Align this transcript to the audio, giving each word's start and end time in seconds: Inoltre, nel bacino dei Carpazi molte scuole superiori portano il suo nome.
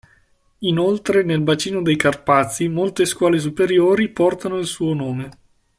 Inoltre, 0.61 1.21
nel 1.21 1.41
bacino 1.43 1.83
dei 1.83 1.95
Carpazi 1.95 2.67
molte 2.67 3.05
scuole 3.05 3.37
superiori 3.37 4.09
portano 4.09 4.57
il 4.57 4.65
suo 4.65 4.95
nome. 4.95 5.29